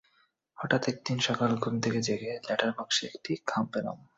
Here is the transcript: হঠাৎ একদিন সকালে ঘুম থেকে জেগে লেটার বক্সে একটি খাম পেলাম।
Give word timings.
হঠাৎ 0.57 0.81
একদিন 0.89 1.17
সকালে 1.19 1.55
ঘুম 1.55 1.75
থেকে 1.79 1.99
জেগে 2.01 2.31
লেটার 2.49 2.71
বক্সে 2.71 3.05
একটি 3.07 3.31
খাম 3.47 3.65
পেলাম। 3.65 3.97